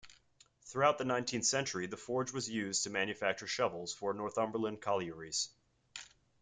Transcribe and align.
Throughout 0.63 0.97
the 0.97 1.05
nineteenth 1.05 1.45
century 1.45 1.85
the 1.85 1.95
forge 1.95 2.31
was 2.33 2.49
used 2.49 2.83
to 2.85 2.89
manufacture 2.89 3.45
shovels 3.45 3.93
for 3.93 4.15
Northumberland 4.15 4.81
collieries. 4.81 5.49